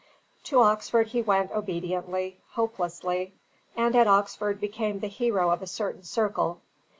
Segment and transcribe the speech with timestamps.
[0.45, 3.35] To Oxford he went obediently, hopelessly;
[3.77, 6.61] and at Oxford became the hero of a certain circle.